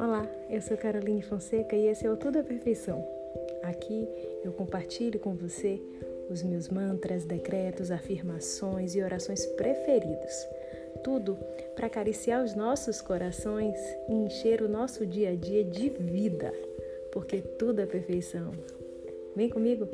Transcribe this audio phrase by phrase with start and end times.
[0.00, 3.04] Olá, eu sou Caroline Fonseca e esse é o Tudo à Perfeição.
[3.64, 4.08] Aqui
[4.44, 5.82] eu compartilho com você
[6.30, 10.46] os meus mantras, decretos, afirmações e orações preferidos.
[11.02, 11.36] Tudo
[11.74, 13.76] para acariciar os nossos corações
[14.08, 16.52] e encher o nosso dia a dia de vida,
[17.10, 18.52] porque tudo é perfeição.
[19.34, 19.88] Vem comigo!